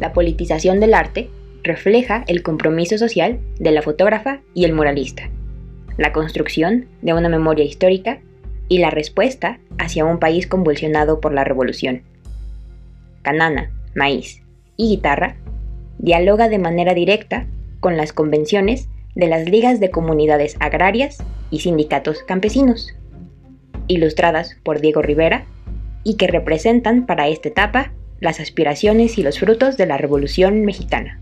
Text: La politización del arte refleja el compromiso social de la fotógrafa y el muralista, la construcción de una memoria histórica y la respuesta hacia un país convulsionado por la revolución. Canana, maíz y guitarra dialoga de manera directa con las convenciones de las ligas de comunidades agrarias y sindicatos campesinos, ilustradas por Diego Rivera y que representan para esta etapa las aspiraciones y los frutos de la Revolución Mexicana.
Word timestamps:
La 0.00 0.14
politización 0.14 0.80
del 0.80 0.94
arte 0.94 1.28
refleja 1.62 2.24
el 2.26 2.42
compromiso 2.42 2.96
social 2.96 3.38
de 3.58 3.70
la 3.70 3.82
fotógrafa 3.82 4.40
y 4.54 4.64
el 4.64 4.72
muralista, 4.72 5.28
la 5.98 6.12
construcción 6.12 6.86
de 7.02 7.12
una 7.12 7.28
memoria 7.28 7.66
histórica 7.66 8.20
y 8.68 8.78
la 8.78 8.88
respuesta 8.88 9.60
hacia 9.78 10.06
un 10.06 10.18
país 10.18 10.46
convulsionado 10.46 11.20
por 11.20 11.34
la 11.34 11.44
revolución. 11.44 12.02
Canana, 13.20 13.70
maíz 13.94 14.42
y 14.78 14.88
guitarra 14.88 15.36
dialoga 15.98 16.48
de 16.48 16.58
manera 16.58 16.94
directa 16.94 17.46
con 17.80 17.98
las 17.98 18.14
convenciones 18.14 18.88
de 19.14 19.26
las 19.26 19.50
ligas 19.50 19.80
de 19.80 19.90
comunidades 19.90 20.56
agrarias 20.60 21.22
y 21.50 21.60
sindicatos 21.60 22.22
campesinos, 22.22 22.94
ilustradas 23.86 24.56
por 24.62 24.80
Diego 24.80 25.02
Rivera 25.02 25.44
y 26.04 26.16
que 26.16 26.26
representan 26.26 27.04
para 27.04 27.28
esta 27.28 27.48
etapa 27.48 27.92
las 28.20 28.38
aspiraciones 28.38 29.18
y 29.18 29.22
los 29.22 29.38
frutos 29.38 29.76
de 29.76 29.86
la 29.86 29.96
Revolución 29.96 30.64
Mexicana. 30.64 31.20